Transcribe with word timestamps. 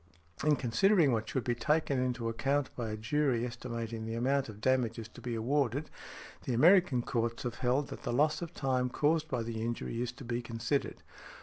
In 0.43 0.55
considering 0.55 1.11
what 1.11 1.29
should 1.29 1.43
be 1.43 1.53
taken 1.53 1.99
into 1.99 2.27
account 2.27 2.75
by 2.75 2.89
a 2.89 2.97
jury 2.97 3.45
estimating 3.45 4.03
the 4.03 4.15
amount 4.15 4.49
of 4.49 4.59
damages 4.59 5.07
to 5.09 5.21
be 5.21 5.35
awarded, 5.35 5.91
the 6.45 6.55
American 6.55 7.03
courts 7.03 7.43
have 7.43 7.59
held, 7.59 7.89
that 7.89 8.01
the 8.01 8.11
loss 8.11 8.41
of 8.41 8.51
time 8.51 8.89
caused 8.89 9.27
by 9.29 9.43
the 9.43 9.61
injury 9.61 10.01
is 10.01 10.11
to 10.13 10.25
be 10.25 10.41
considered. 10.41 11.03